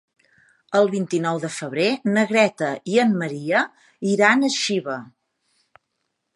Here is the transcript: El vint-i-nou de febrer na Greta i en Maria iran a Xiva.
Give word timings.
El 0.79 0.87
vint-i-nou 0.93 1.41
de 1.43 1.51
febrer 1.57 1.85
na 2.15 2.23
Greta 2.33 2.71
i 2.95 2.99
en 3.05 3.15
Maria 3.21 3.63
iran 4.15 4.43
a 4.43 4.53
Xiva. 4.59 4.97